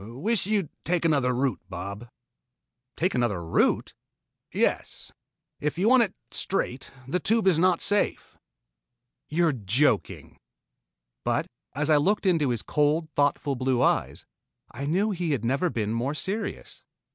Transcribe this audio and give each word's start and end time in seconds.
"Wish 0.03 0.47
you'd 0.47 0.69
take 0.83 1.05
another 1.05 1.31
route, 1.31 1.61
Bob." 1.69 2.09
"Take 2.97 3.13
another 3.13 3.45
route?" 3.45 3.93
"Yes. 4.51 5.11
If 5.59 5.77
you 5.77 5.87
want 5.87 6.01
it 6.01 6.15
straight, 6.31 6.89
the 7.07 7.19
Tube 7.19 7.45
is 7.45 7.59
not 7.59 7.81
safe." 7.81 8.35
"You 9.29 9.45
are 9.45 9.53
joking." 9.53 10.39
But 11.23 11.45
as 11.75 11.91
I 11.91 11.97
looked 11.97 12.25
into 12.25 12.49
his 12.49 12.63
cold, 12.63 13.09
thoughtful 13.15 13.55
blue 13.55 13.83
eyes, 13.83 14.25
I 14.71 14.87
knew 14.87 15.11
he 15.11 15.33
had 15.33 15.45
never 15.45 15.69
been 15.69 15.93
more 15.93 16.15
serious. 16.15 16.83